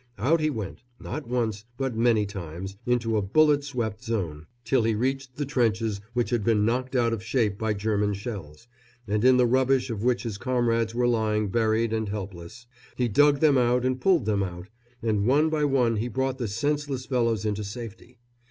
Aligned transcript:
Out 0.17 0.39
he 0.39 0.49
went, 0.49 0.81
not 0.99 1.27
once, 1.27 1.63
but 1.77 1.95
many 1.95 2.25
times, 2.25 2.75
into 2.87 3.17
a 3.17 3.21
bullet 3.21 3.63
swept 3.63 4.03
zone, 4.03 4.47
till 4.65 4.81
he 4.81 4.95
reached 4.95 5.35
the 5.35 5.45
trenches 5.45 6.01
which 6.15 6.31
had 6.31 6.43
been 6.43 6.65
knocked 6.65 6.95
out 6.95 7.13
of 7.13 7.21
shape 7.21 7.59
by 7.59 7.75
German 7.75 8.15
shells, 8.15 8.67
and 9.07 9.23
in 9.23 9.37
the 9.37 9.45
rubbish 9.45 9.91
of 9.91 10.01
which 10.01 10.23
his 10.23 10.39
comrades 10.39 10.95
were 10.95 11.07
lying 11.07 11.49
buried 11.49 11.93
and 11.93 12.09
helpless. 12.09 12.65
He 12.95 13.07
dug 13.09 13.41
them 13.41 13.59
out 13.59 13.85
and 13.85 14.01
pulled 14.01 14.25
them 14.25 14.41
out, 14.41 14.69
and 15.03 15.27
one 15.27 15.51
by 15.51 15.65
one 15.65 15.97
he 15.97 16.07
brought 16.07 16.39
the 16.39 16.47
senseless 16.47 17.05
fellows 17.05 17.45
into 17.45 17.63
safety. 17.63 18.17